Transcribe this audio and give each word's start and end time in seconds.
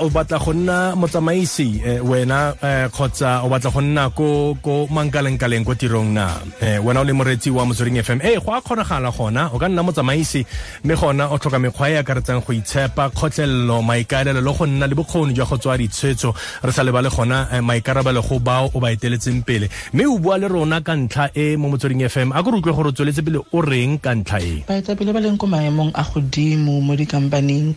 o 0.00 0.08
batla 0.10 0.38
go 0.38 0.52
nna 0.52 0.96
motsamaisi 0.96 1.82
eh, 1.84 2.00
wena 2.10 2.54
eh, 2.62 2.88
kgotsa 2.90 3.42
o 3.44 3.48
batla 3.48 3.70
go 3.70 3.80
nna 3.80 4.10
ko 4.10 4.56
ko 4.62 4.86
mankalengkaleng 4.90 5.64
ko 5.64 5.74
tirong 5.74 6.14
na. 6.14 6.38
Eh, 6.60 6.78
wena 6.84 7.00
o 7.00 7.04
le 7.04 7.12
moretsi 7.12 7.50
wa 7.50 7.64
motsweding 7.64 7.98
fm 8.02 8.20
ee 8.22 8.38
go 8.38 8.54
a 8.54 8.60
kgonagala 8.60 9.10
gona 9.10 9.50
o 9.52 9.58
ka 9.58 9.68
nna 9.68 9.82
motsamaisi 9.82 10.46
mme 10.84 10.94
gona 10.94 11.28
o 11.30 11.38
tlhoka 11.38 11.58
mekgwa 11.58 11.90
e 11.90 11.98
akaretsang 11.98 12.40
go 12.46 12.52
itshepa 12.52 13.10
kgotlelelo 13.10 13.82
maikaelelo 13.82 14.40
le 14.40 14.52
go 14.52 14.66
nna 14.66 14.86
le 14.86 14.94
bokgoni 14.94 15.34
jwa 15.34 15.46
go 15.46 15.56
tswa 15.56 15.78
ditshwetso. 15.78 16.34
Re 16.62 16.72
sa 16.72 16.82
lebale 16.82 17.10
gona 17.10 17.48
maikarabelo 17.62 18.22
go 18.22 18.38
bao 18.38 18.70
o 18.74 18.80
ba 18.80 18.92
eteletseng 18.92 19.42
pele. 19.42 19.68
Mme 19.92 20.06
o 20.06 20.18
bua 20.18 20.38
le 20.38 20.48
rona 20.48 20.80
ka 20.80 20.94
ntlha 20.94 21.30
e 21.34 21.56
mo 21.56 21.68
motsweding 21.68 22.06
fm 22.08 22.32
a 22.32 22.42
ko 22.42 22.50
re 22.50 22.58
utlwe 22.58 22.72
gore 22.72 22.88
o 22.88 22.92
tsweletse 22.92 23.22
pele 23.22 23.42
o 23.52 23.60
reng 23.60 23.98
ka 23.98 24.14
ntlha 24.14 24.38
e? 24.40 24.62
Baetapele 24.68 25.12
ba 25.12 25.20
leng 25.20 25.38
ko 25.38 25.46
maemong 25.46 25.90
a 25.94 26.02
godimo 26.06 26.80
mo 26.80 26.94
dikampaneng 26.94 27.74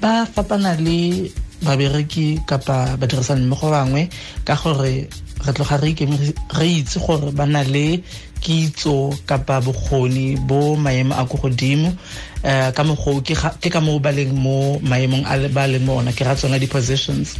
ba 0.00 0.24
fapana 0.26 0.74
le 0.80 1.30
babereki 1.62 2.40
kapa 2.46 2.96
badirisani 2.96 3.44
mmogo 3.44 3.70
bangwe 3.70 4.08
ka 4.44 4.56
gore 4.56 5.08
re 5.44 5.52
tloga 5.52 5.76
re 5.76 6.68
itse 6.68 6.98
gore 6.98 7.32
ba 7.32 7.46
na 7.46 7.62
le 7.62 8.02
kitso 8.40 9.12
kapa 9.26 9.60
bokgoni 9.60 10.36
bo 10.48 10.76
maemo 10.76 11.14
a 11.14 11.24
ko 11.28 11.36
godimo. 11.36 11.92
Um 12.40 12.72
ka 12.72 12.82
mogoo 12.84 13.20
ke 13.20 13.68
ka 13.68 13.80
moo 13.80 14.00
ba 14.00 14.10
leng 14.12 14.32
mo 14.32 14.80
maemong 14.80 15.24
a 15.28 15.48
ba 15.52 15.68
leng 15.68 15.84
mo 15.84 16.00
ona 16.00 16.12
ke 16.12 16.24
ra 16.24 16.34
tsona 16.34 16.58
di-positions. 16.58 17.36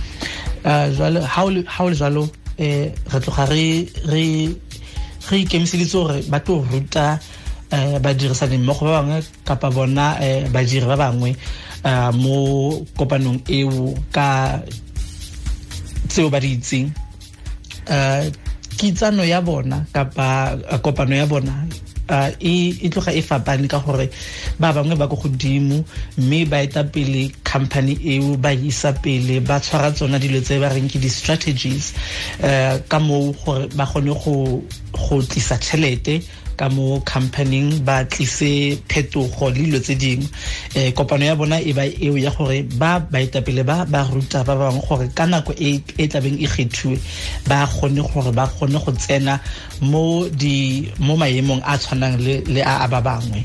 Um 0.65 1.25
o 1.41 1.49
le 1.89 1.97
jalo 1.97 2.29
um 2.29 2.29
re 2.61 3.19
tloga 3.25 3.49
re 3.49 3.89
ikemiseditse 5.33 5.97
gore 5.97 6.21
ba 6.29 6.41
tlo 6.41 6.61
ruta 6.69 7.19
um 7.73 7.99
badirisani 8.05 8.59
mmogo 8.61 8.85
ba 8.85 9.01
bangwe 9.01 9.25
kapa 9.45 9.71
bona 9.73 10.21
um 10.21 10.53
badiri 10.53 10.85
ba 10.85 10.97
bangwe 10.97 11.33
mo 12.15 12.37
kopanong 12.97 13.41
eo 13.49 13.95
ka 14.13 14.61
tseo 16.09 16.29
ba 16.29 16.41
di 16.41 16.59
itseng. 16.59 16.91
Uh, 17.91 18.29
kitsano 18.81 19.25
ya 19.25 19.41
bona 19.45 19.85
kapa 19.93 20.57
kopano 20.81 21.13
ya 21.13 21.27
bona 21.27 21.69
uh, 22.09 22.31
e, 22.41 22.73
e 22.81 22.89
tloga 22.89 23.13
e 23.13 23.21
fapane 23.23 23.69
ka 23.69 23.79
gore 23.79 24.09
ba 24.57 24.73
bangwe 24.73 24.97
ba 24.97 25.05
ko 25.05 25.17
godimo 25.21 25.85
mme 26.17 26.49
ba 26.49 26.65
eta 26.65 26.85
pele 26.85 27.29
company 27.45 28.01
eo 28.01 28.41
ba 28.41 28.53
isa 28.57 28.93
pele 28.93 29.41
ba 29.45 29.61
tshwara 29.61 29.93
tsona 29.93 30.19
dilo 30.19 30.41
tse 30.41 30.57
ba 30.59 30.73
reng 30.73 30.89
ke 30.89 30.97
di-strategies 30.97 31.93
uh, 32.41 32.81
ka 32.89 32.99
moo 32.99 33.37
gore 33.45 33.69
ba 33.77 33.85
kgone 33.85 34.17
go, 34.17 34.65
go 34.97 35.21
tlisa 35.23 35.61
tšhelete 35.61 36.25
ka 36.61 36.69
mo 36.69 37.01
companying 37.09 37.81
ba 37.89 38.05
tlise 38.05 38.77
phetogo 38.85 39.49
le 39.49 39.65
dilo 39.65 39.81
tse 39.81 39.97
dingwe. 39.97 40.29
Um 40.77 40.93
kopano 40.93 41.25
ya 41.25 41.35
bona 41.35 41.57
e 41.57 41.73
ba 41.73 41.89
eo 41.89 42.21
ya 42.21 42.31
gore 42.37 42.61
ba 42.77 43.01
baetapele 43.01 43.65
ba 43.65 43.89
ba 43.89 44.05
ruta 44.13 44.45
ba 44.45 44.53
bangwe 44.61 44.83
gore 44.85 45.07
ka 45.17 45.25
nako 45.25 45.57
e 45.57 45.81
e 45.97 46.05
tlabeng 46.05 46.37
e 46.37 46.45
kgethiwe 46.45 47.01
ba 47.49 47.65
kgone 47.65 48.05
gore 48.05 48.33
ba 48.37 48.45
kgone 48.53 48.77
go 48.77 48.93
tsena 48.93 49.41
mo 49.81 50.29
maemong 51.17 51.65
a 51.65 51.81
tshwanang 51.81 52.21
le 52.21 52.61
a 52.61 52.85
ba 52.93 53.01
bangwe 53.01 53.41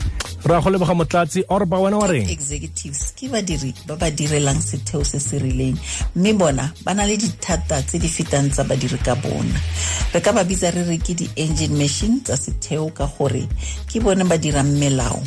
ra 0.46 0.62
go 0.62 0.70
leboga 0.70 0.94
motlatsi 0.94 1.44
or 1.50 1.66
ba 1.66 1.78
wena 1.78 1.98
wa 1.98 2.06
reng? 2.08 2.30
Executives 2.30 3.18
ke 3.18 3.26
badiri 3.26 3.74
ba 3.88 3.96
ba 3.98 4.12
direlang 4.14 4.62
setheo 4.62 5.02
se 5.02 5.18
se 5.20 5.40
rileng. 5.42 5.74
Mme 6.16 6.34
bona 6.38 6.72
ba 6.86 6.94
na 6.94 7.06
le 7.06 7.18
dithata 7.18 7.82
tse 7.82 7.98
di 7.98 8.08
fetang 8.08 8.54
tsa 8.54 8.64
badiri 8.64 9.02
ka 9.02 9.16
bona. 9.16 9.58
Re 10.14 10.22
ka 10.22 10.32
ba 10.32 10.46
bitsa 10.46 10.70
re 10.70 10.86
re 10.86 10.98
ke 11.02 11.18
di-engine 11.18 11.74
machine 11.74 12.22
tsa 12.22 12.38
setheo 12.38 12.94
ka 12.94 13.10
gore 13.18 13.50
ke 13.90 13.98
bone 13.98 14.22
ba 14.30 14.38
dirang 14.38 14.70
melao. 14.78 15.18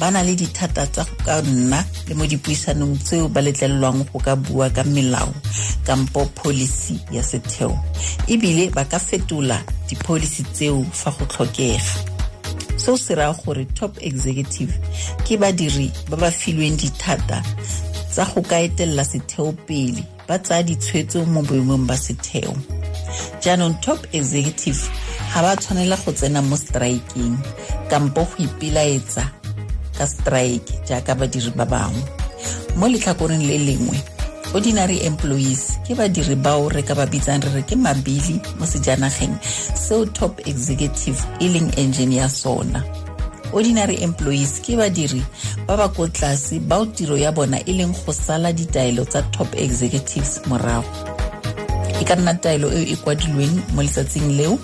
Ba 0.00 0.08
na 0.10 0.24
le 0.24 0.32
dithata 0.32 0.88
tsa 0.88 1.04
go 1.04 1.16
ka 1.28 1.44
nna 1.44 1.84
le 2.08 2.14
mo 2.16 2.24
dipuisanong 2.24 2.96
tseo 3.04 3.28
ba 3.28 3.44
letlelelwang 3.44 4.08
go 4.08 4.16
ka 4.16 4.32
bua 4.32 4.72
ka 4.72 4.80
melao 4.88 5.28
kampo 5.84 6.24
policy 6.40 6.96
ya 7.12 7.20
setheo. 7.20 7.76
Ebile 8.32 8.72
ba 8.72 8.88
ka 8.88 8.96
fetola 8.96 9.60
di-policy 9.92 10.42
tseo 10.56 10.80
fa 10.88 11.12
go 11.12 11.28
tlhokega 11.28 12.13
seo 12.76 12.96
se 12.96 13.14
raya 13.14 13.34
gore 13.44 13.64
top 13.74 13.98
executive 14.00 14.72
ke 15.24 15.36
badiri 15.36 15.90
ba 16.10 16.16
ba 16.16 16.30
filweng 16.30 16.76
dithata 16.76 17.42
tsa 18.14 18.24
go 18.30 18.42
ka 18.42 18.62
etelela 18.62 19.04
setheo 19.04 19.52
pele 19.66 20.02
ba 20.28 20.38
tsaya 20.38 20.62
ditshwetso 20.62 21.26
mo 21.26 21.42
boemong 21.42 21.86
ba 21.86 21.96
setheo. 21.96 22.54
Jaanong 23.42 23.76
top 23.84 24.00
executive 24.12 24.80
ga 25.34 25.42
ba 25.42 25.52
tshwanela 25.56 25.96
go 26.00 26.12
tsena 26.12 26.40
mo 26.42 26.56
strikeng 26.56 27.36
kampo 27.90 28.22
go 28.24 28.36
ipelaetsa 28.38 29.24
ka 29.98 30.06
strike 30.06 30.70
jaaka 30.88 31.14
badiri 31.14 31.50
ba 31.58 31.66
bangwe. 31.66 32.02
Mo 32.78 32.86
letlhakoreng 32.88 33.44
le 33.44 33.58
lengwe 33.58 33.98
ordinary 34.54 35.02
employees 35.02 35.73
ke 35.84 35.92
badiri 35.94 36.36
bao 36.40 36.68
re 36.72 36.82
ka 36.82 36.94
ba 36.96 37.04
bitsang 37.06 37.44
re 37.44 37.60
re 37.60 37.62
ke 37.62 37.76
mabili 37.76 38.40
mo 38.58 38.64
sejanageng 38.64 39.36
seo 39.76 40.08
top 40.16 40.40
executive 40.48 41.20
e 41.40 41.48
leng 41.48 41.68
engine 41.76 42.16
ya 42.16 42.28
sona. 42.28 42.80
Ordinary 43.52 44.00
employees 44.02 44.64
ke 44.64 44.80
badiri 44.80 45.20
ba 45.68 45.76
ba 45.76 45.88
ko 45.92 46.08
tlase 46.08 46.58
bao 46.64 46.88
tiro 46.88 47.20
ya 47.20 47.30
bona 47.32 47.60
e 47.68 47.72
leng 47.76 47.92
go 47.92 48.12
sala 48.12 48.52
ditaelo 48.52 49.04
tsa 49.04 49.22
top 49.30 49.52
executives 49.60 50.40
morago. 50.48 50.88
E 52.00 52.04
ka 52.04 52.16
nna 52.16 52.34
taelo 52.34 52.72
eo 52.72 52.84
e 52.88 52.96
kwadilweng 52.96 53.54
mo 53.76 53.84
letsatsing 53.84 54.34
leo 54.40 54.58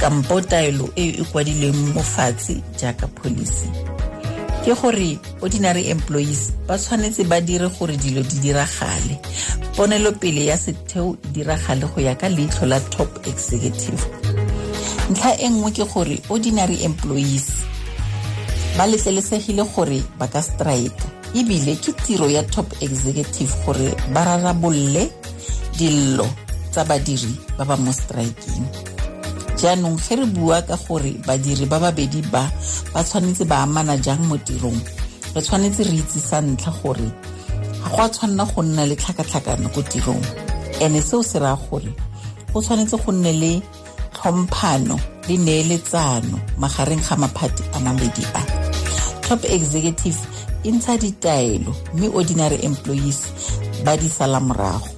kampo 0.00 0.40
taelo 0.40 0.88
eo 0.96 1.12
e 1.20 1.24
kwadilweng 1.28 1.94
mo 1.94 2.02
fatshe 2.02 2.56
jaaka 2.80 3.06
policy 3.06 3.93
ke 4.64 4.72
gore 4.74 5.18
ordinary 5.42 5.90
employees 5.90 6.52
ba 6.66 6.78
tshwanetse 6.78 7.24
ba 7.28 7.40
dire 7.40 7.68
gore 7.68 7.96
dilo 7.96 8.22
di 8.22 8.38
diragale. 8.40 9.20
Ponelopele 9.76 10.44
ya 10.44 10.56
setheo 10.56 11.16
e 11.24 11.28
diragale 11.32 11.86
go 11.86 12.00
ya 12.00 12.14
ka 12.14 12.28
leitlho 12.28 12.66
la 12.66 12.80
top 12.80 13.26
executive. 13.26 14.00
Ntlha 15.10 15.36
e 15.36 15.48
nngwe 15.48 15.70
ke 15.70 15.84
gore 15.84 16.16
ordinary 16.28 16.80
employees 16.84 17.52
ba 18.78 18.86
letlelesegile 18.86 19.62
gore 19.76 20.02
ba 20.18 20.26
ka 20.28 20.42
strike 20.42 21.04
ebile 21.34 21.76
ke 21.76 21.92
tiro 22.06 22.30
ya 22.30 22.42
top 22.42 22.66
executive 22.80 23.52
gore 23.66 23.92
ba 24.14 24.24
rarabolle 24.24 25.10
dillo 25.78 26.26
tsa 26.72 26.84
badiri 26.84 27.36
ba 27.58 27.64
ba 27.64 27.76
mo 27.76 27.92
strikeng 27.92 28.93
jaanong 29.64 29.96
ge 29.96 30.20
re 30.20 30.26
bua 30.28 30.60
ka 30.60 30.76
gore 30.76 31.16
badiri 31.24 31.64
ba 31.64 31.80
babedi 31.80 32.20
ba 32.28 32.44
ba 32.92 33.00
tshwanetse 33.00 33.48
ba 33.48 33.64
amana 33.64 33.96
jang 33.96 34.20
mo 34.28 34.36
tirong? 34.36 34.76
Re 35.32 35.40
tshwanetse 35.40 35.88
re 35.88 35.96
itse 36.04 36.20
sa 36.20 36.44
ntlha 36.44 36.68
gore 36.84 37.08
ga 37.80 37.88
go 37.88 38.00
a 38.04 38.08
tshwanela 38.12 38.44
go 38.52 38.60
nna 38.60 38.84
le 38.84 38.92
tlhakatlhakano 39.00 39.72
ko 39.72 39.80
tirong. 39.88 40.20
And-e 40.84 41.00
seo 41.00 41.24
se 41.24 41.40
raya 41.40 41.56
gore 41.56 41.88
go 42.52 42.60
tshwanetse 42.60 43.00
go 43.00 43.08
nne 43.12 43.32
le 43.32 43.52
tlhomphano 44.12 45.00
le 45.28 45.36
neeletsano 45.40 46.36
magareng 46.60 47.00
ga 47.00 47.16
maphati 47.16 47.64
a 47.72 47.80
mabedi 47.80 48.24
a. 48.36 48.42
Top 49.24 49.40
executive 49.48 50.20
e 50.60 50.68
ntsha 50.76 51.00
ditaelo 51.00 51.72
mme 51.96 52.12
ordinary 52.12 52.60
employees 52.60 53.32
ba 53.80 53.96
di 53.96 54.12
sala 54.12 54.44
morago. 54.44 54.92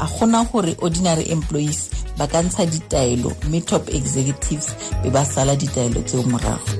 A 0.00 0.08
gona 0.08 0.48
gore 0.48 0.72
ordinary 0.80 1.28
employees 1.28 1.97
ba 2.18 2.26
ka 2.26 2.42
ntsha 2.42 2.66
ditaelo 2.66 3.30
mme 3.46 3.60
top 3.60 3.88
executives 3.94 4.68
be 5.02 5.10
ba 5.10 5.24
sala 5.24 5.56
ditaelo 5.56 6.00
tseo 6.02 6.22
morago. 6.22 6.70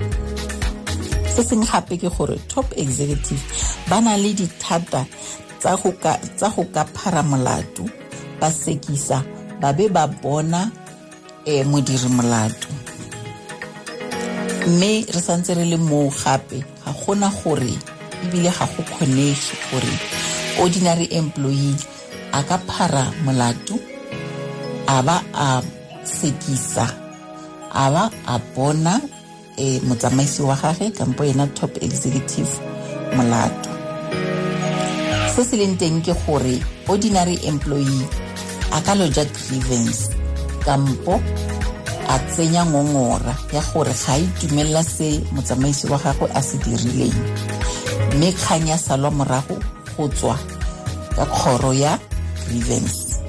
Se 1.34 1.43
seng 1.47 1.62
gape 1.62 1.94
ke 2.03 2.09
gore 2.10 2.37
top 2.49 2.66
executive 2.76 3.43
ba 3.88 4.00
na 4.00 4.16
le 4.19 4.34
dithata 4.34 5.06
tsa 5.59 5.76
go 6.54 6.65
ka 6.75 6.84
phara 6.94 7.22
molato 7.22 7.84
ba 8.41 8.50
sekisa 8.50 9.22
ba 9.60 9.72
be 9.72 9.88
ba 9.88 10.06
bona 10.06 10.71
um 11.47 11.65
modiri 11.70 12.09
molato. 12.10 12.69
Mme 14.66 15.06
re 15.15 15.20
santse 15.26 15.55
re 15.55 15.65
le 15.65 15.76
moo 15.76 16.10
gape 16.10 16.59
ga 16.82 16.91
gona 17.00 17.31
gore 17.31 17.72
ebile 18.25 18.50
ga 18.50 18.66
go 18.66 18.82
kgonege 18.82 19.55
gore 19.70 19.94
ordinary 20.62 21.06
employee 21.15 21.76
a 22.32 22.43
ka 22.43 22.59
phara 22.66 23.05
molato 23.25 23.57
a 24.88 25.02
ba 25.05 25.20
a 25.37 25.61
sekisa 26.02 26.88
a 27.76 27.85
ba 27.93 28.08
a 28.26 28.40
bona 28.56 28.96
um 29.61 29.81
motsamaisi 29.88 30.43
wa 30.43 30.56
gage 30.56 30.90
kampo 30.96 31.25
ena 31.25 31.46
top 31.46 31.82
executive 31.82 32.49
molato. 33.17 33.70
Se 35.35 35.44
se 35.44 35.56
leng 35.61 35.76
teng 35.76 36.00
ke 36.00 36.17
gore 36.25 36.56
ordinary 36.88 37.37
employee 37.44 38.08
a 38.73 38.81
ka 38.81 38.96
loja 38.96 39.29
grievance 39.29 40.08
kampo 40.64 41.20
a 42.08 42.17
tsenya 42.32 42.64
ngongora 42.64 43.37
ya 43.52 43.61
gore 43.61 43.93
ga 43.93 44.12
a 44.17 44.19
itumelela 44.25 44.82
se 44.82 45.20
motsamaisi 45.37 45.84
wa 45.93 45.99
gagwe 46.00 46.32
a 46.32 46.41
se 46.43 46.56
dirileng. 46.64 47.19
Mme 48.17 48.32
kgang 48.32 48.69
ya 48.69 48.79
salwa 48.79 49.11
morago 49.11 49.61
go 49.96 50.08
tswa 50.08 50.38
ka 51.17 51.25
kgoro 51.29 51.76
ya 51.76 51.99
grievance 52.49 53.28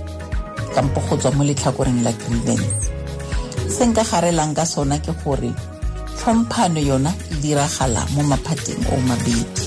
kampo 0.79 1.03
go 1.09 1.15
tswa 1.19 1.31
mo 1.35 1.43
letlhakoreng 1.43 1.99
la 2.07 2.11
grievance 2.15 2.87
se 3.67 3.83
nka 3.83 4.03
garelang 4.09 4.55
ka 4.55 4.63
sona 4.63 4.95
ke 5.03 5.11
gore 5.19 5.51
tlhomphano 6.15 6.79
yona 6.79 7.11
e 7.31 7.35
diragala 7.43 8.07
mo 8.15 8.23
maphateng 8.23 8.87
o 8.87 8.95
mabedi. 9.03 9.63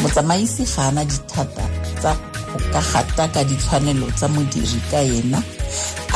Motsamaisi 0.00 0.64
ga 0.64 0.88
ana 0.88 1.04
dithata 1.04 1.64
tsa 2.00 2.12
go 2.48 2.58
ka 2.72 2.80
gataka 2.92 3.40
ditshwanelo 3.44 4.08
tsa 4.16 4.26
modiri 4.32 4.80
ka 4.90 5.00
ena 5.04 5.44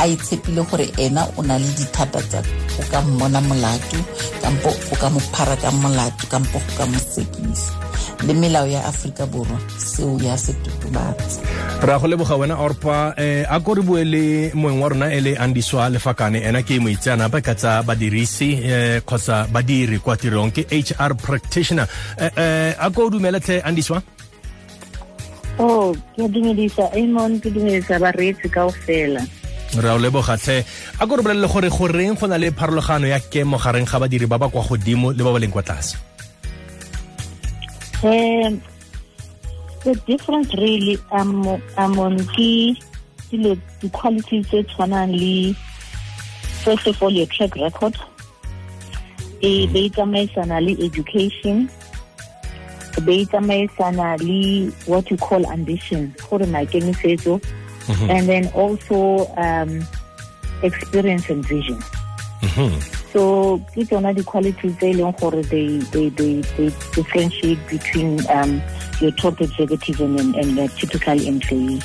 a 0.01 0.03
itshepile 0.09 0.65
gore 0.69 0.89
ena 0.97 1.21
o 1.37 1.41
na 1.45 1.61
le 1.61 1.69
dithata 1.77 2.19
tsa 2.29 2.41
go 2.73 2.81
ka 2.91 2.99
mmona 3.05 3.39
molato 3.45 3.99
kampo 4.41 4.69
go 4.89 4.95
ka 5.01 5.07
mo 5.13 5.19
phara 5.33 5.55
ka 5.63 5.69
molato 5.81 6.25
kampo 6.33 6.57
go 6.57 6.71
ka 6.77 6.85
mo 6.89 6.97
sekisa. 6.97 7.73
Le 8.25 8.33
melao 8.33 8.65
ya 8.65 8.85
aforika 8.89 9.25
borwa 9.29 9.57
seo 9.77 10.17
ya 10.17 10.33
se 10.37 10.53
totobatsa 10.65 11.41
ra 11.81 11.97
go 11.99 12.07
leboga 12.07 12.37
wena 12.37 12.55
orpa 12.61 13.13
eh, 13.17 13.45
a 13.49 13.59
ko 13.59 13.73
re 13.73 13.81
bue 13.81 14.03
le 14.05 14.51
moeng 14.53 14.81
wa 14.81 14.89
rona 14.89 15.13
e 15.13 15.19
le 15.21 15.35
andiswa 15.35 15.89
lefakane. 15.89 16.39
Ena 16.45 16.61
ke 16.63 16.79
moitseanape 16.79 17.41
ka 17.41 17.55
tsa 17.55 17.83
badirisi 17.83 18.49
eh, 18.63 19.01
kgotsa 19.01 19.47
badiri 19.51 19.99
kwa 19.99 20.17
tirong 20.17 20.51
ke 20.53 20.65
hr 20.69 21.13
practitioner. 21.15 21.87
Eh, 22.17 22.31
eh, 22.37 22.75
a 22.77 22.89
ko 22.91 23.05
o 23.05 23.09
dumeletlhe 23.09 23.61
andiswa 23.65 24.01
oh 25.59 25.93
ke 26.15 26.27
dumedisa 26.29 26.89
amon 26.95 27.39
ke 27.41 27.49
dumedisa 27.53 27.99
bareetsi 27.99 28.47
kao 28.49 28.71
fela 28.71 29.21
re 29.77 29.89
a 29.89 29.95
o 29.95 29.99
lebogatlhe 29.99 30.63
a 30.99 31.03
ko 31.07 31.15
re 31.15 31.23
bolelele 31.23 31.47
gore 31.47 31.69
goreng 31.69 32.15
go 32.19 32.27
na 32.27 32.37
le 32.37 32.51
pharologano 32.51 33.07
ya 33.07 33.19
kemo 33.19 33.57
gareng 33.57 33.85
ga 33.85 33.99
badiri 33.99 34.27
ba 34.27 34.37
ba 34.37 34.49
kwa 34.49 34.63
godimo 34.63 35.11
le 35.11 35.21
ba 35.23 35.31
ba 35.33 35.39
leng 35.39 35.51
kwa 35.53 35.63
tlase? 35.63 35.97
Um 38.01 38.70
the 39.83 39.95
difference 40.05 40.53
really 40.55 40.97
um 41.11 41.61
amon 41.77 42.17
ke 42.37 42.77
dilo 43.31 43.57
di-qualities 43.81 44.45
tse 44.47 44.63
tshwanang 44.63 45.13
le 45.15 45.53
first 46.63 46.85
of 46.87 47.01
all 47.01 47.11
your 47.11 47.25
track 47.27 47.55
record. 47.55 47.95
E 49.41 49.65
be 49.67 49.89
tsamaisana 49.89 50.61
le 50.61 50.77
education. 50.85 51.69
Be 53.05 53.25
tsamaisana 53.25 54.19
le 54.21 54.69
what 54.85 55.09
you 55.09 55.17
call 55.17 55.45
ambition. 55.47 56.13
Gore 56.29 56.45
maikemisetso 56.45 57.41
and 58.09 58.29
then 58.29 58.47
also 58.53 59.25
um, 59.37 59.81
experience 60.61 61.29
and 61.29 61.43
vision. 61.45 61.81
So 63.11 63.57
ke 63.73 63.83
tsona 63.87 64.13
di-qualities 64.13 64.77
tse 64.77 64.91
e 64.91 64.93
leng 64.93 65.17
gore 65.19 65.41
they, 65.41 65.79
they, 65.91 66.09
they, 66.09 66.41
they 66.55 66.69
differentiate 66.93 67.59
between 67.67 68.21
um, 68.29 68.61
your 69.01 69.11
top 69.11 69.41
executive 69.41 69.99
and, 70.01 70.35
and 70.35 70.57
the 70.57 70.67
typical 70.77 71.19
employee. 71.19 71.81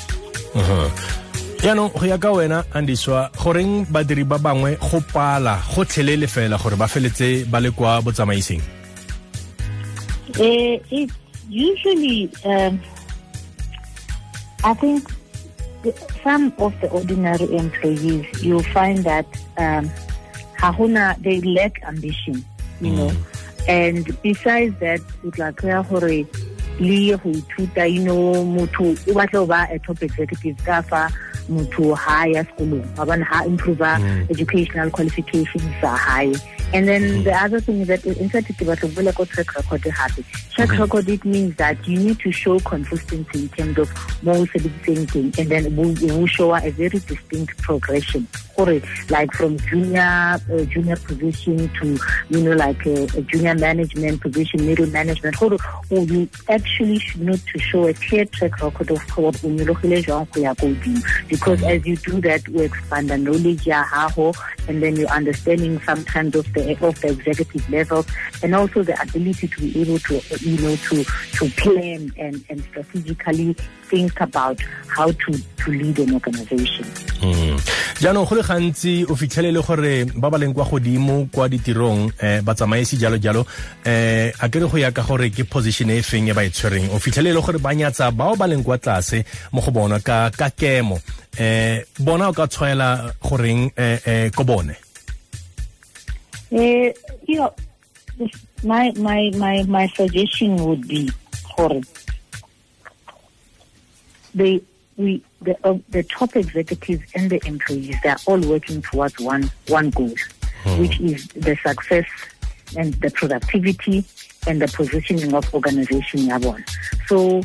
Jaanong 1.57 1.89
go 1.89 2.05
ya 2.05 2.17
ka 2.17 2.29
wena 2.31 2.63
andiswa 2.73 3.31
goreng 3.33 3.85
badiri 3.89 4.21
ba 4.27 4.37
bangwe 4.37 4.77
go 4.77 5.01
pala 5.01 5.57
fela 5.57 6.57
gore 6.61 6.77
ba 6.77 6.85
feletse 6.85 7.49
ba 7.49 7.59
le 7.59 7.71
kwa 7.71 8.01
botsamaising? 8.01 8.61
Uh, 10.37 10.77
it's 10.91 11.13
usually, 11.49 12.29
um, 12.45 12.79
I 14.63 14.73
think, 14.75 15.09
some 16.23 16.53
of 16.59 16.79
the 16.81 16.89
ordinary 16.89 17.55
employees, 17.55 18.25
you'll 18.43 18.61
find 18.61 18.99
that 18.99 19.25
um, 19.57 19.89
they 21.21 21.41
lack 21.41 21.81
ambition, 21.83 22.45
you 22.81 22.91
know. 22.91 23.11
And 23.67 24.05
besides 24.21 24.77
that, 24.79 25.01
it's 25.23 25.37
like 25.37 25.61
le 26.79 27.17
go 27.17 27.29
ithuta 27.29 27.85
you 27.91 28.03
know 28.03 28.43
motho 28.45 28.91
o 29.07 29.13
batla 29.13 29.39
go 29.41 29.45
ba 29.45 29.67
a 29.71 29.79
top 29.79 30.03
executive 30.03 30.57
ka 30.65 30.81
fa 30.81 31.09
motho 31.49 31.95
ha 31.95 32.25
ya 32.25 32.43
sekolong. 32.43 32.85
Wa 32.97 33.05
bona 33.05 33.25
ha 33.25 33.45
improve 33.45 33.79
mm. 33.79 34.29
educational 34.29 34.89
qualifications 34.91 35.63
tsa 35.79 35.95
hae 35.95 36.33
and 36.73 36.87
then 36.87 37.01
mm. 37.01 37.23
the 37.23 37.33
other 37.33 37.59
thing 37.59 37.81
is 37.81 37.87
that 37.87 38.05
in 38.05 38.29
fact 38.29 38.47
batla 38.57 39.05
go 39.05 39.11
ko 39.11 39.25
track 39.25 39.55
record 39.55 39.83
hape. 39.83 40.25
Track 40.51 40.69
mm-hmm. 40.69 40.81
record 40.81 41.07
it 41.09 41.23
means 41.23 41.55
that 41.55 41.87
you 41.87 41.99
need 41.99 42.19
to 42.19 42.31
show 42.31 42.59
consistency 42.59 43.43
in 43.43 43.49
terms 43.49 43.77
of 43.77 44.23
mo 44.23 44.33
sebediseng 44.45 45.09
thing 45.09 45.33
and 45.37 45.49
then 45.49 45.75
we 45.75 45.93
will 46.11 46.27
show 46.27 46.53
a 46.55 46.69
very 46.71 46.99
distinct 46.99 47.57
progression. 47.59 48.27
Gore 48.57 48.81
like 49.09 49.31
from 49.33 49.57
junior 49.59 50.01
uh, 50.01 50.65
junior 50.65 50.97
position 50.97 51.69
to 51.79 51.97
you 52.29 52.43
know 52.43 52.55
like 52.55 52.85
a, 52.85 53.03
a 53.15 53.21
junior 53.21 53.55
management 53.55 54.19
position 54.21 54.65
middle 54.65 54.87
management. 54.87 55.37
Gore 55.39 55.57
oh, 55.91 56.03
you 56.03 56.27
actually 56.49 56.99
should 56.99 57.21
need 57.21 57.41
to 57.53 57.59
show 57.59 57.87
a 57.87 57.93
clear 57.93 58.25
track 58.25 58.61
record 58.61 58.91
of 58.91 59.01
what 59.17 59.35
o 59.43 59.47
nyologile 59.47 60.03
jwang 60.03 60.27
go 60.33 60.41
ya 60.41 60.53
ko 60.55 60.67
godimo 60.67 61.01
because 61.29 61.61
mm. 61.61 61.71
as 61.71 61.85
you 61.85 61.95
do 61.97 62.19
that 62.21 62.47
we 62.49 62.63
expand 62.63 63.09
the 63.09 63.17
knowledge 63.17 63.67
and 64.67 64.83
then 64.83 64.95
you're 64.95 65.09
understanding 65.09 65.79
sometimes 65.81 66.35
of 66.35 66.45
the 66.57 66.87
of 66.87 66.99
the 67.01 67.09
executive 67.09 67.69
level 67.69 68.05
and 68.43 68.55
also 68.55 68.83
the 68.83 68.99
ability 69.01 69.47
to 69.47 69.61
be 69.61 69.81
able 69.81 69.99
to 69.99 70.21
you 70.41 70.57
know 70.57 70.75
to 70.75 71.03
to 71.37 71.49
plan 71.61 72.11
and 72.17 72.43
and 72.49 72.61
strategically 72.69 73.55
think 73.89 74.19
about 74.21 74.59
how 74.87 75.11
to 75.11 75.31
to 75.57 75.71
lead 75.71 75.99
an 75.99 76.13
organization. 76.13 76.85
Jaanong 77.97 78.29
go 78.29 78.35
le 78.35 78.43
gantsi 78.43 79.05
o 79.09 79.15
fitlhelele 79.15 79.61
gore 79.65 80.05
ba 80.15 80.29
ba 80.29 80.37
leng 80.37 80.53
kwa 80.53 80.65
godimo 80.65 81.29
kwa 81.31 81.49
ditirong 81.49 82.11
um 82.21 82.41
batsamaisi 82.45 82.97
jalo 82.97 83.17
jalo 83.17 83.41
um 83.41 84.31
a 84.39 84.49
kere 84.49 84.67
go 84.69 84.77
ya 84.77 84.91
ka 84.91 85.01
gore 85.01 85.29
ke 85.29 85.43
position 85.49 85.89
e 85.89 86.01
feng 86.01 86.29
e 86.29 86.33
ba 86.33 86.43
e 86.45 86.49
tshwereng? 86.49 86.89
O 86.93 86.99
fitlhelele 86.99 87.41
gore 87.41 87.59
ba 87.59 87.73
nyatsa 87.73 88.11
bao 88.11 88.35
ba 88.35 88.47
leng 88.47 88.63
kwa 88.63 88.77
tlase 88.77 89.25
mo 89.51 89.61
go 89.61 89.71
bona 89.71 89.99
ka 89.99 90.29
ka 90.29 90.49
kemo. 90.49 90.99
Um 91.39 91.81
bona 91.99 92.29
o 92.29 92.33
ka 92.33 92.47
tshwaela 92.47 93.13
goreng 93.21 93.71
um 93.73 94.29
ko 94.31 94.43
bone 94.43 94.75
uh, 96.51 96.93
you 97.25 97.35
know, 97.35 97.53
my 98.63 98.91
my 98.97 99.31
my 99.35 99.63
my 99.63 99.87
suggestion 99.87 100.55
would 100.65 100.87
be 100.87 101.09
for 101.55 101.81
they 104.33 104.61
we 104.97 105.23
the 105.41 105.55
uh, 105.67 105.77
the 105.89 106.03
top 106.03 106.35
executives 106.35 107.03
and 107.15 107.29
the 107.29 107.45
employees 107.45 107.95
they're 108.03 108.17
all 108.25 108.39
working 108.41 108.81
towards 108.81 109.19
one 109.19 109.51
one 109.67 109.89
goal, 109.91 110.13
which 110.77 110.99
is 110.99 111.27
the 111.29 111.55
success 111.57 112.05
and 112.75 112.93
the 112.95 113.11
productivity 113.11 114.03
and 114.47 114.61
the 114.61 114.67
positioning 114.67 115.33
of 115.33 115.53
organization 115.53 116.25
ya 116.25 116.39
bona. 116.39 116.63
So 117.07 117.41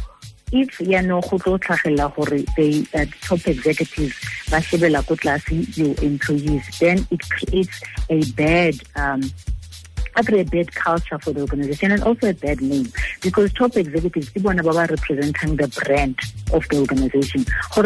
if 0.53 0.81
ya 0.81 1.01
no 1.01 1.21
go 1.21 1.39
tlo 1.39 1.59
tlhagela 1.59 2.15
gore 2.15 2.45
they 2.57 2.85
uh, 2.95 3.07
top 3.21 3.47
executives 3.47 4.15
ba 4.53 4.61
ko 4.61 5.17
tlase 5.17 5.65
your 5.81 5.97
employees. 6.05 6.69
Then 6.79 7.09
it 7.11 7.25
creates 7.25 7.81
a 8.13 8.21
bad 8.37 8.75
um, 9.01 9.25
actually 10.17 10.41
a 10.41 10.45
bad 10.45 10.75
culture 10.75 11.19
for 11.19 11.33
the 11.33 11.41
organization 11.41 11.93
and 11.93 12.03
also 12.03 12.29
a 12.31 12.35
bad 12.35 12.61
name. 12.61 12.93
Because 13.21 13.53
top 13.53 13.77
executives 13.77 14.31
ba 14.31 14.55
ba 14.55 14.87
representing 14.89 15.57
the 15.57 15.69
brand 15.85 16.19
of 16.53 16.67
the 16.69 16.79
organization. 16.79 17.45
Top, 17.73 17.85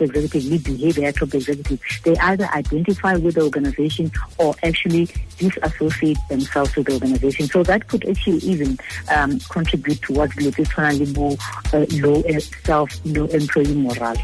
executive 0.00 0.64
behavior 0.64 1.04
ya 1.04 1.12
top 1.12 1.34
executive. 1.34 1.80
They 2.04 2.16
either 2.16 2.48
identify 2.54 3.14
with 3.16 3.34
the 3.34 3.42
organization 3.42 4.10
or 4.38 4.54
actually 4.62 5.08
disassociate 5.38 6.18
themselves 6.28 6.74
with 6.76 6.86
the 6.86 6.94
organization. 6.94 7.46
So 7.46 7.62
that 7.64 7.88
could 7.88 8.08
actually 8.08 8.38
even 8.38 8.78
um, 9.14 9.38
contribute 9.50 10.02
towards 10.02 10.34
tshwanang 10.34 11.38
uh, 11.72 11.86
low 12.06 12.22
uh, 12.22 12.40
self 12.64 12.90
low 13.04 13.26
employee 13.26 13.74
morale. 13.74 14.16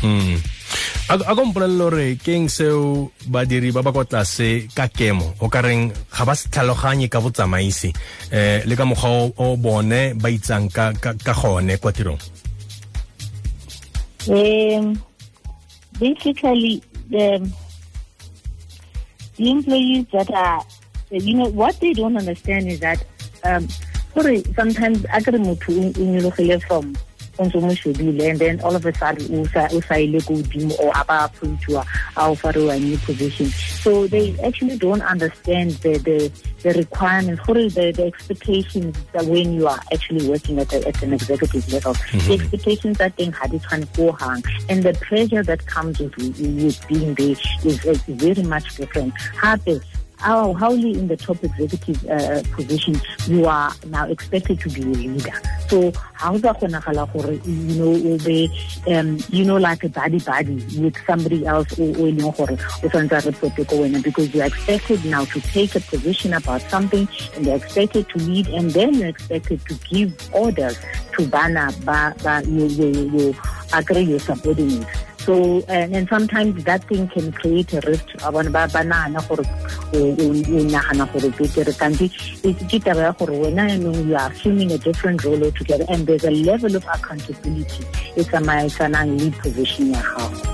Mm. 0.00 0.59
A 1.10 1.34
ko 1.34 1.42
mpolelele 1.44 1.78
gore 1.82 2.06
ke 2.22 2.34
eng 2.38 2.46
seo 2.46 3.10
badiri 3.26 3.74
ba 3.74 3.82
ba 3.82 3.90
kwa 3.90 4.06
tlase 4.06 4.70
ka 4.70 4.86
kemo? 4.86 5.34
O 5.42 5.50
ka 5.50 5.58
reng 5.58 5.90
ga 5.90 6.22
ba 6.22 6.38
se 6.38 6.46
tlhaloganye 6.46 7.10
ka 7.10 7.18
botsamaisi 7.18 7.90
um 8.30 8.62
le 8.62 8.74
ka 8.78 8.86
mokgwa 8.86 9.34
o 9.42 9.56
bone 9.58 10.14
ba 10.14 10.30
itsang 10.30 10.70
ka 10.70 10.94
gone 11.34 11.74
kwa 11.82 11.90
tirong? 11.90 12.20
Um 14.30 15.02
basically 15.98 16.78
the 17.10 17.42
the 19.34 19.50
employees 19.50 20.06
that 20.14 20.30
are 20.30 20.62
you 21.10 21.34
know 21.34 21.50
what 21.50 21.74
they 21.80 21.90
don't 21.92 22.14
understand 22.14 22.70
is 22.70 22.78
that 22.78 23.02
um 23.42 23.66
sorry 24.14 24.46
sometimes 24.54 25.02
a 25.10 25.18
kere 25.18 25.42
motho 25.42 25.74
o 25.74 26.02
nyologile 26.06 26.62
from 26.62 26.94
ntse 27.44 27.60
mo 27.60 27.74
shebile 27.74 28.30
and 28.30 28.38
then 28.38 28.60
all 28.60 28.74
of 28.74 28.84
a 28.86 28.94
sudden 28.94 29.40
o 29.40 29.44
sa 29.46 29.68
o 29.72 29.80
sa 29.80 29.94
ile 29.94 30.20
ko 30.20 30.34
godimo 30.34 30.78
or 30.78 30.92
a 30.94 31.04
ba 31.04 31.28
appointiwa 31.28 31.84
a 32.16 32.28
o 32.28 32.34
fariwa 32.34 32.80
new 32.80 32.98
position. 32.98 33.46
So 33.82 34.06
they 34.06 34.38
actually 34.40 34.78
don't 34.78 35.02
understand 35.02 35.72
the 35.84 35.98
the 35.98 36.30
the 36.62 36.72
requirements 36.74 37.42
gore 37.46 37.68
the, 37.68 37.92
the 37.92 38.04
expectations 38.06 38.96
that 39.12 39.24
when 39.24 39.54
you 39.54 39.66
are 39.66 39.80
actually 39.92 40.28
working 40.28 40.58
at, 40.58 40.72
a, 40.72 40.86
at 40.86 41.02
an 41.02 41.12
executive 41.12 41.72
level. 41.72 41.94
The 42.26 42.34
expectations 42.34 42.98
that 42.98 43.16
di 43.16 43.30
tshwane 43.30 43.86
ko 43.96 44.12
hang 44.12 44.42
and 44.68 44.82
the 44.82 44.92
pressure 44.94 45.42
that 45.42 45.66
comes 45.66 45.98
with, 45.98 46.16
with 46.16 46.88
being 46.88 47.14
there 47.14 47.36
is, 47.64 47.84
is 47.84 48.02
very 48.04 48.42
much 48.42 48.76
different. 48.76 49.14
Hape 49.40 49.80
how, 50.20 50.72
you 50.74 50.92
in 50.92 51.08
the 51.08 51.16
top 51.16 51.42
executive 51.42 52.04
uh, 52.06 52.42
position, 52.54 53.00
you 53.26 53.46
are 53.46 53.72
now 53.86 54.06
expected 54.06 54.60
to 54.60 54.68
be 54.68 54.82
a 54.82 54.84
leader. 54.84 55.32
So 55.70 55.92
how 56.14 56.34
is 56.34 56.42
that 56.42 56.60
you 57.44 57.76
know, 57.76 58.18
be, 58.18 58.50
um, 58.88 59.20
you 59.28 59.44
know, 59.44 59.56
like 59.56 59.84
a 59.84 59.88
buddy 59.88 60.18
buddy 60.18 60.56
with 60.80 60.96
somebody 61.06 61.46
else 61.46 61.78
or, 61.78 62.08
because 64.02 64.34
you're 64.34 64.46
expected 64.46 65.04
now 65.04 65.24
to 65.26 65.40
take 65.40 65.76
a 65.76 65.80
position 65.80 66.32
about 66.32 66.62
something 66.62 67.08
and 67.36 67.46
they're 67.46 67.56
expected 67.56 68.08
to 68.08 68.18
lead 68.18 68.48
and 68.48 68.72
then 68.72 68.94
you're 68.94 69.08
expected 69.08 69.64
to 69.66 69.74
give 69.88 70.34
orders 70.34 70.76
to 71.16 71.28
bana 71.28 71.72
ba, 71.84 72.16
ba, 72.20 72.42
you, 72.44 72.66
you, 72.66 73.10
you 73.16 73.36
agree 73.72 74.02
your 74.02 74.18
subordinates. 74.18 74.90
So, 75.24 75.62
and, 75.68 75.94
and 75.94 76.08
sometimes 76.08 76.64
that 76.64 76.84
thing 76.84 77.06
can 77.08 77.30
create 77.32 77.72
a 77.74 77.80
rift. 77.86 78.08
Abantu 78.18 78.52
ba 78.52 78.68
ba 78.72 78.80
nahana 78.82 79.20
gore 79.28 79.44
o 79.92 79.98
nagana 80.64 81.04
gore 81.12 81.30
betere 81.36 81.72
kanti 81.76 82.08
ke 82.70 82.80
taba 82.80 83.02
ya 83.02 83.12
gore 83.12 83.34
you 83.34 84.16
are 84.16 84.32
assuming 84.32 84.72
a 84.72 84.78
different 84.78 85.22
role 85.24 85.42
altogether 85.44 85.84
and 85.88 86.06
there's 86.06 86.24
a 86.24 86.30
level 86.30 86.74
of 86.74 86.84
accountability 86.86 87.84
e 88.16 88.24
tsamaisanang 88.24 89.20
le 89.20 89.30
position 89.42 89.92
ya 89.92 90.00
gago. 90.00 90.49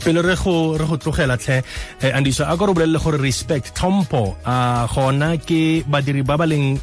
Pele 0.00 0.22
re 0.22 0.34
go 0.36 0.76
re 0.76 0.86
go 0.86 0.96
tlogela 0.96 1.36
tlhe. 1.36 1.62
Eh, 2.02 2.12
a 2.44 2.56
ka 2.56 2.66
re 2.66 2.72
bolelele 2.72 3.02
gore 3.02 3.18
respect 3.18 3.74
tlhompho 3.74 4.36
a 4.44 4.86
gona 4.88 5.36
ke 5.36 5.84
ba 5.86 6.00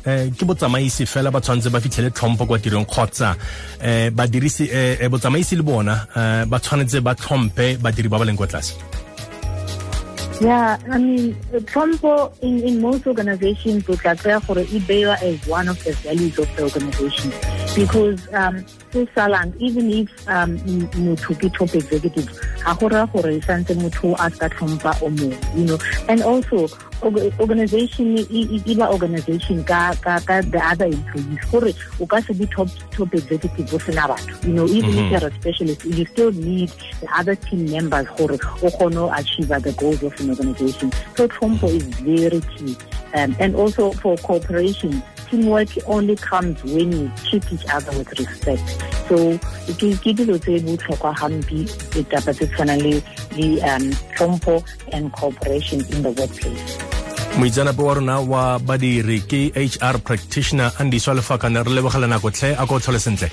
eh, 0.05 0.29
ke 0.37 0.45
botsamaisi 0.45 1.05
fela 1.05 1.31
ba 1.31 1.41
tshwanetse 1.41 1.71
ba 1.71 1.79
kwa 2.45 2.59
tirong 2.59 2.85
um 2.85 3.35
botsamaisi 5.09 5.57
le 5.57 5.63
bona 5.63 6.07
ba 6.45 6.59
tshwanetse 6.59 7.01
ba 7.01 7.15
ba 7.81 7.91
kwa 8.37 8.47
tlase. 8.47 8.75
Yeah, 10.41 10.77
I 10.89 10.97
mean, 10.97 11.35
Trumpo 11.65 12.31
in, 12.41 12.63
in 12.63 12.79
most 12.79 13.05
organizations, 13.05 13.83
Ibewa 14.63 15.21
is 15.21 15.45
one 15.45 15.67
of 15.67 15.83
the 15.83 15.91
values 15.91 16.39
of 16.39 16.47
the 16.55 16.63
organization 16.63 17.33
because 17.79 18.27
um, 18.33 18.59
salang 19.15 19.55
even 19.57 19.89
if 19.89 20.09
um 20.27 20.57
motho 20.99 21.31
ke 21.39 21.47
top 21.55 21.73
executive 21.79 22.27
ga 22.63 22.73
go 22.75 22.89
raya 22.91 23.07
gore 23.13 23.31
santse 23.47 23.73
motho 23.81 24.11
a 24.19 24.27
ska 24.35 24.49
tlhompha 24.55 24.91
o 25.01 25.09
mo 25.09 25.29
you 25.55 25.65
know. 25.65 25.79
And 26.09 26.21
also 26.21 26.67
organization 27.39 28.17
e 28.19 28.75
ba 28.75 28.91
organization 28.91 29.63
ka 29.63 29.95
ka 30.03 30.19
ka 30.27 30.41
the 30.41 30.59
other 30.59 30.91
employees. 30.91 31.45
Gore 31.51 31.71
o 32.01 32.05
ka 32.05 32.19
se 32.19 32.33
be 32.33 32.45
top 32.57 32.67
top 32.91 33.13
executive 33.13 33.73
o 33.73 33.77
sena 33.87 34.11
batho 34.11 34.43
you 34.43 34.53
know. 34.53 34.67
Even 34.67 34.99
if 34.99 35.11
you're 35.11 35.29
a 35.29 35.33
specialist 35.39 35.85
you 35.85 36.05
still 36.05 36.31
need 36.31 36.69
the 36.99 37.09
other 37.15 37.35
team 37.35 37.65
members 37.71 38.07
gore 38.19 38.35
o 38.35 38.67
kgone 38.75 39.07
achieve 39.17 39.47
the 39.47 39.73
goals 39.79 40.03
of 40.03 40.19
an 40.19 40.35
organization. 40.35 40.91
So 41.15 41.27
tlhompho 41.27 41.71
is 41.79 41.87
very 42.03 42.41
key 42.51 42.75
um, 43.13 43.35
and 43.39 43.55
also 43.55 43.91
for 43.93 44.17
cooperation 44.17 45.03
teamwork 45.29 45.69
only 45.85 46.15
comes 46.15 46.63
when 46.63 46.91
you 46.91 47.11
treat 47.25 47.45
each 47.53 47.65
other 47.69 47.91
with 47.97 48.09
respect. 48.19 48.65
So 49.07 49.37
ke 49.77 50.13
dilo 50.17 50.37
tse 50.41 50.59
botlhokwa 50.65 51.13
hampi 51.15 51.65
ditaba 51.93 52.33
tse 52.33 52.47
tshwanang 52.49 52.81
le 52.81 53.47
um 53.61 53.91
tlhompho 54.15 54.63
and 54.91 55.11
cooperation 55.13 55.79
in 55.93 56.03
the 56.03 56.11
workplace. 56.11 56.77
Moitseanape 57.37 57.83
wa 57.83 57.93
rona 57.93 58.21
wa 58.21 58.59
badiri 58.59 59.21
ke 59.21 59.53
hr 59.53 59.99
practitioner 59.99 60.71
andiswa 60.79 61.13
lefakane 61.13 61.63
re 61.63 61.71
lebogela 61.71 62.07
nako 62.09 62.31
tlhe 62.31 62.55
a 62.57 62.65
ko 62.65 62.79
tlhole 62.79 62.99
sentle. 62.99 63.29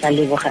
Ka 0.00 0.08
leboga 0.10 0.50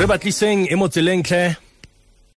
re 0.00 0.06
batliseng 0.08 0.64
e 0.72 0.74
mo 0.80 0.86
tseleng 0.88 1.20
tlhe 1.28 1.42